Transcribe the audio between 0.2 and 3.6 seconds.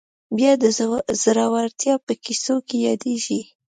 باز د زړورتیا په کیسو کې یادېږي